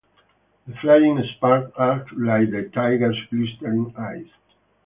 The 0.65 0.73
flying 0.81 1.23
sparks 1.35 1.71
are 1.75 2.07
like 2.17 2.49
the 2.49 2.71
tiger's 2.73 3.19
glistering 3.29 3.93
eyes. 3.95 4.25